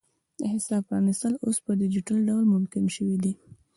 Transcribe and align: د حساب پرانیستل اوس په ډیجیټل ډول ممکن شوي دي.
د 0.39 0.41
حساب 0.53 0.81
پرانیستل 0.89 1.33
اوس 1.45 1.57
په 1.65 1.71
ډیجیټل 1.81 2.17
ډول 2.29 2.43
ممکن 2.53 2.83
شوي 2.95 3.17
دي. 3.23 3.33